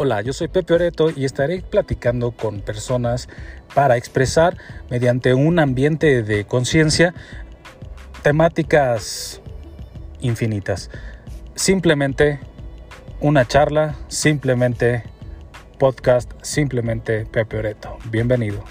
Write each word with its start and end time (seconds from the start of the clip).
Hola, 0.00 0.20
yo 0.22 0.32
soy 0.32 0.46
Pepe 0.46 0.74
Oreto 0.74 1.10
y 1.10 1.24
estaré 1.24 1.60
platicando 1.60 2.30
con 2.30 2.60
personas 2.60 3.28
para 3.74 3.96
expresar 3.96 4.56
mediante 4.90 5.34
un 5.34 5.58
ambiente 5.58 6.22
de 6.22 6.44
conciencia 6.44 7.14
temáticas 8.22 9.42
infinitas. 10.20 10.88
Simplemente 11.56 12.38
una 13.18 13.44
charla, 13.48 13.96
simplemente 14.06 15.02
podcast, 15.80 16.30
simplemente 16.42 17.26
Pepe 17.26 17.56
Oreto. 17.58 17.98
Bienvenido. 18.08 18.62